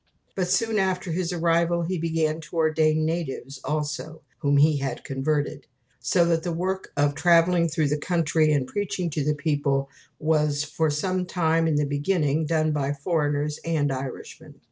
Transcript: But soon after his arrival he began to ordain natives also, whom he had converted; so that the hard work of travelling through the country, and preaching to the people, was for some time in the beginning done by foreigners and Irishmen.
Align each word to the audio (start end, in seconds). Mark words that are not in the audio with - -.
But 0.35 0.47
soon 0.47 0.79
after 0.79 1.11
his 1.11 1.31
arrival 1.31 1.83
he 1.83 1.99
began 1.99 2.41
to 2.41 2.55
ordain 2.55 3.05
natives 3.05 3.59
also, 3.63 4.23
whom 4.39 4.57
he 4.57 4.77
had 4.77 5.03
converted; 5.03 5.67
so 5.99 6.25
that 6.25 6.41
the 6.41 6.49
hard 6.49 6.57
work 6.57 6.91
of 6.97 7.13
travelling 7.13 7.67
through 7.67 7.89
the 7.89 7.99
country, 7.99 8.51
and 8.51 8.65
preaching 8.65 9.11
to 9.11 9.23
the 9.23 9.35
people, 9.35 9.91
was 10.17 10.63
for 10.63 10.89
some 10.89 11.27
time 11.27 11.67
in 11.67 11.75
the 11.75 11.85
beginning 11.85 12.47
done 12.47 12.71
by 12.71 12.93
foreigners 12.93 13.59
and 13.63 13.91
Irishmen. 13.91 14.55